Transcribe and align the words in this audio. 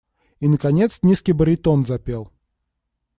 И 0.39 0.47
наконец 0.47 0.97
низкий 1.03 1.31
баритон 1.31 1.85
запел. 1.85 2.31